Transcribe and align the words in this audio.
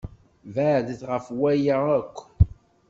Beɛdet 0.53 1.01
ɣef 1.11 1.25
waya 1.39 1.77
akk! 1.99 2.15